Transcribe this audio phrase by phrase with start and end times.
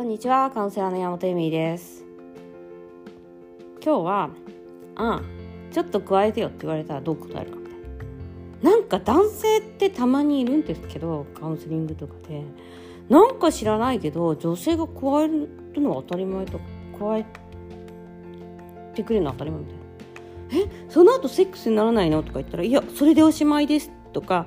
[0.00, 2.06] こんにちはカウンセラーの山本恵美です。
[3.84, 4.30] 今日は
[4.96, 5.20] あ
[5.70, 7.76] ちょっと加えてよって言われたらどう答えるかみたい
[8.62, 8.70] な。
[8.70, 12.42] なんか男性ってたまにいるんですけどカウンセリングとかで。
[13.10, 15.48] なんか知らないけど女性が加える
[15.82, 16.64] のは当たり前とか
[16.98, 17.26] 加え
[18.94, 20.66] てくれるのは当たり前みたいな。
[20.66, 24.46] えその後セックスにならないのとか言ったらいやそれでおしまいですとか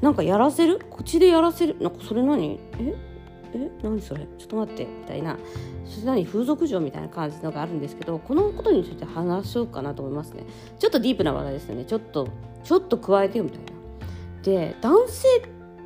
[0.00, 0.80] なんかやらせる？
[0.90, 1.76] 口でやらせる？
[1.78, 2.58] なんかそれ何？
[2.80, 3.07] え？
[3.54, 5.38] え何それちょっと待ってみたいな。
[5.84, 10.44] それ何風俗嬢みたいな感じのがあるんですけどこのことについて話そうかなと思いますね。
[10.78, 11.84] ちょっとディープな話題ですよね。
[11.84, 12.28] ちょっと
[12.64, 13.68] ちょっと加えてよみたいな。
[14.42, 15.28] で男性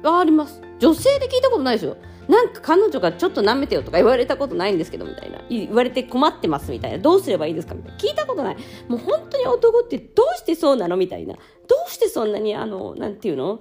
[0.02, 0.60] はあります。
[0.78, 1.96] 女性で聞いたことないですよ。
[2.28, 5.40] なんか彼女がちょっと舐めてよとか言われたことないんですけどみたいな。
[5.48, 6.98] 言われて困ってますみたいな。
[6.98, 7.98] どうすればいいですかみたいな。
[7.98, 8.56] 聞いたことない。
[8.88, 11.34] もう本当に男ってどうしてそうなのみたいな。
[11.34, 13.60] どうしてそんなにあのなんていうの？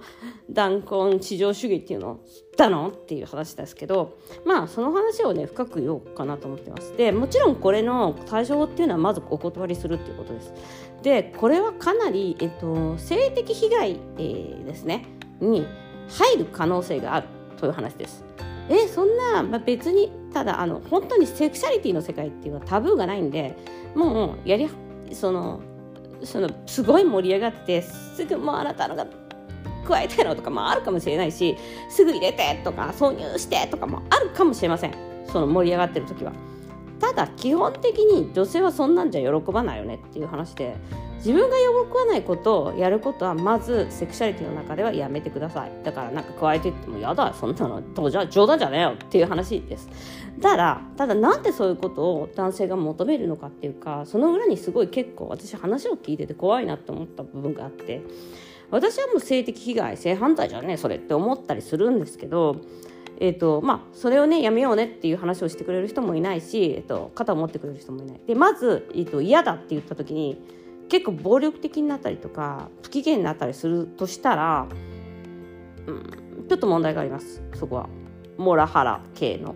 [0.50, 2.20] 断根至上主義っていうの？
[2.56, 2.88] だの？
[2.88, 6.96] っていう話ですけどまあその話をね深く言おうかなと思ってます。
[6.96, 10.52] でもちろんこれの対処法っていうのはまずお断りするっていうことです。
[11.02, 15.06] でこれはかなり、えっと、性的被害、えー、ですね。
[15.40, 15.66] に
[16.08, 18.24] 入る可能性があるという話です。
[18.68, 23.56] えそんな、まあ、別にただあの本当にセクシャリティの世界っていうのはタブーがないんで
[23.94, 24.68] もうやり
[25.12, 25.60] その
[26.24, 29.06] そのすごい盛り上がってすぐもうあなたのが
[29.86, 31.56] 加えたいのとかもあるかもしれないし
[31.90, 34.94] すぐ入れてとか挿入してとかもあるかもしれません
[35.26, 36.32] その盛り上がってる時は。
[37.02, 40.76] ただ基本的に女性はそんなんじゃ喜ばないよねっていう話で
[41.16, 45.72] 自分が喜ばないことをやることはまずセクシャリティの中ではやめてください。
[45.84, 49.88] だからなんか加えていってもやだそんなのじゃ冗談じゃねえよっていう話です。
[50.40, 58.00] ただただなんでそういうことを男性が求めるのかっていうかその裏にすごい結構私話を聞いてて怖いなって思った部分があって
[58.70, 62.56] 私はもう性的被害性犯罪じゃねえそれって思ったりするんですけど
[63.18, 68.20] えーとまあ、それをねやめようねっていう話をしてくれる人もいないし、えーと、肩を持ってくれる人もいない。
[68.26, 70.42] でまず、えーと、嫌だって言った時に
[70.88, 74.66] 結構暴力的になったりとか不機嫌になったりするとしたら、
[75.86, 77.42] うん、ちょっと問題があります。
[77.54, 77.88] そこは。
[78.38, 79.54] モラハラ系の。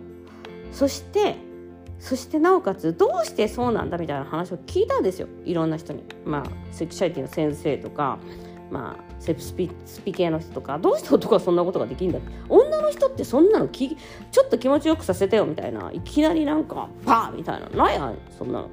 [0.71, 1.35] そして
[1.99, 5.27] そしてなおかつどうしてそうなんだみたいな話を聞いたんですよ。
[5.45, 6.03] いろんな人に。
[6.25, 8.19] まあセクシャリティの先生とか
[8.69, 13.95] まあ、セプスピスピ系の人とかどうして男はそんなことができるんだって女の人ってそんなのき
[14.31, 18.69] ちょっと気持ちよくさせてよみたいないきなりなんかパーみたいなないやそんなの。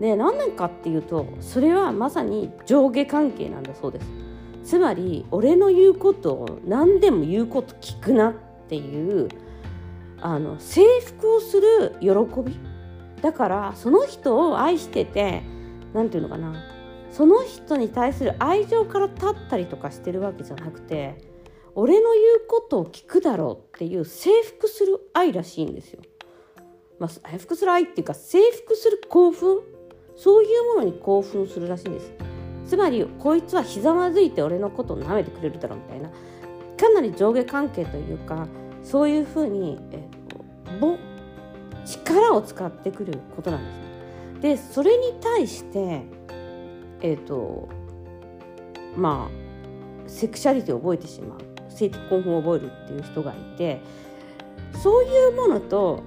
[0.00, 4.06] で何年かっていうとそれはまさに上下関係なんだそうです。
[4.64, 8.34] つまり俺の言うことを何でも言うこと聞くなっ
[8.68, 9.28] ていう
[10.20, 12.08] あの征服をする喜
[12.42, 12.56] び
[13.22, 15.42] だからその人を愛してて
[15.92, 16.54] 何て言うのかな
[17.10, 21.16] その人に対する愛情から立ったりとかしてるわけじゃなくて
[21.74, 26.00] 俺の言うことを聞くだろうっていう征服する愛らしいんですよ。
[26.98, 29.60] まあ、征服する愛っていうか征服する興奮？
[30.16, 32.12] そういうものに興奮するらしいんです。
[32.66, 38.46] つまりこいつはひざまずいて俺のことを舐めてくれるだろうみたいなかなり上下関係というか
[38.82, 40.98] そういうふうに、えー、と
[41.84, 43.64] 力を使ってくることなん
[44.40, 44.66] です。
[44.68, 46.02] でそれに対して
[47.00, 47.68] えっ、ー、と
[48.96, 51.50] まあセクシャリティを覚えてしまう
[51.80, 53.80] 性的興奮を覚えるっていう人がいて
[54.82, 56.02] そういうものと、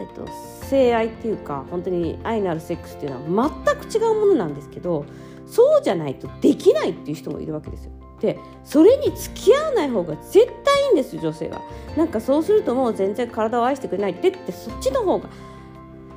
[0.00, 0.26] えっ、ー、と、
[0.66, 5.04] 性愛っていうか本当に愛のあるセックスっていうのは全く違うものなんですけど
[5.46, 7.92] そうじゃないとできないっていう人もいるわけですよ。
[8.20, 11.60] でそれに付き合わない方が絶対いいんですよ女性は。
[11.96, 15.28] なんかそうするともう全然体を愛してくれないってってそっちの方が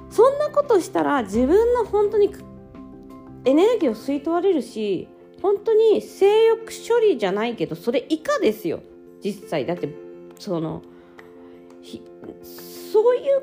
[0.10, 2.32] そんなことしたら自分の本当に
[3.46, 5.08] エネルギーを吸い取られるし
[5.42, 8.82] 本当に性欲処理じゃないけどそれ以下ですよ。
[9.24, 9.66] 実際。
[9.66, 9.90] だって
[10.38, 10.82] その
[12.92, 13.42] そういう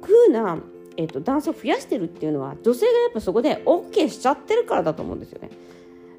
[0.00, 0.58] 風な、
[0.96, 5.50] えーと、男性を増やしてるっていうのは女性がやっぱそこで OK しちゃってるからだと思うんですよね。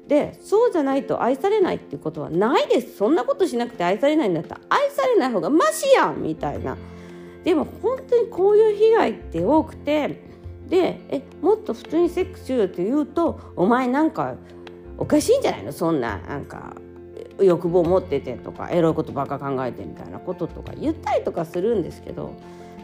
[0.06, 2.96] でそうじゃないと愛されないっていうことはないです。
[2.96, 6.76] そんなことしなくて愛されないんだったら愛されない方がマシやんみたいな。
[7.42, 10.25] でも本当にこういう被害って多くて
[10.68, 14.34] でえもっと普通にセックスしようって言うとお前なんか
[14.98, 15.72] おかしいんじゃないの？
[15.72, 16.74] そんななんか
[17.40, 22.34] 欲望持っててとかエロいことばっか考えてみたいなこととか言ったりとかするんですけど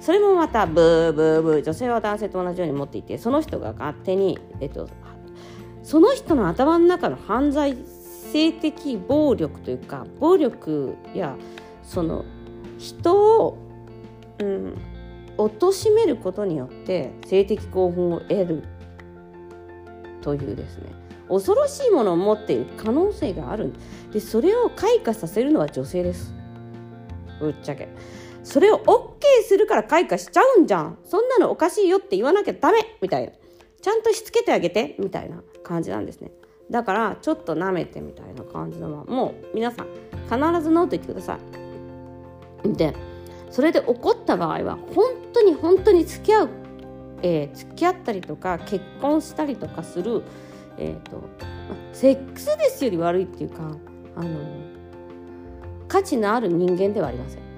[0.01, 4.89] それもまたブーブーブー女性は男性と同じように持っていてその人が勝手に、えっと、
[5.83, 7.77] その人の頭の中の犯罪
[8.33, 11.37] 性的暴力というか暴力や
[11.83, 12.25] その
[12.79, 13.59] 人を、
[14.39, 14.77] うん、
[15.37, 18.63] 貶めることによって性的興奮を得る
[20.21, 20.93] というですね。
[21.29, 23.73] 恐ろしいものを持っている可能性がある。
[24.13, 26.35] でそれを開花させるのは女性です。
[27.41, 27.89] ぶっちゃけ。
[28.45, 30.99] それを OK するから開花しちゃうんじゃん。
[31.05, 32.79] そんなのおかしいよって言わなきゃダメ。
[33.01, 33.33] みたいな。
[33.81, 34.97] ちゃんとしつけてあげて。
[34.99, 36.33] みたいな感じなんですね。
[36.71, 39.87] だからちょっと舐めてみたいな感じのはもう皆さん
[40.31, 41.39] 必ずノーと言ってくださ
[42.65, 42.73] い。
[42.73, 42.95] で
[43.53, 45.05] それで怒った場合は本
[45.35, 46.49] 当に本当に付き合う、
[47.23, 50.23] えー、付き合ったりとか結婚したりとかする、
[50.79, 53.77] えーと、まセックスですより悪いっていうか
[54.17, 54.29] あの
[55.87, 57.52] 価値のある人間ではありません。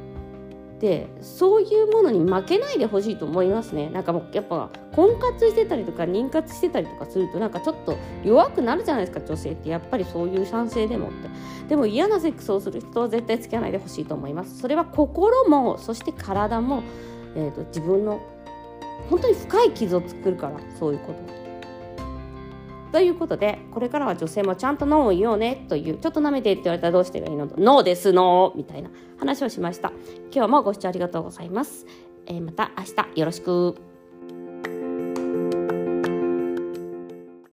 [0.84, 3.88] でそういうものに負けないでほしいと思いますね。
[3.88, 9.70] なんかもうやっぱ婚活してたりとか妊活してたりとかするとなんかちょっと弱くなるじゃないですか女性って。
[9.70, 11.30] やっぱりそういう賛成でもって。
[11.70, 14.58] でも嫌なセックスをする人は絶対付き合わないでほしいと思います。
[14.58, 16.82] それは心もそして体も、
[17.34, 18.20] えーと、自分の
[19.08, 21.43] 本当に深い傷を作るからそういうこと。
[22.94, 29.90] ということでこれからは女性もちゃんと脳を言おうねというちょっと舐めてって言われたらどうしてがいいのノーですノーみたいな話をしました。
[30.32, 31.86] 今日もご視聴ありがとうございます、
[32.26, 33.93] えー、また明日よろしく。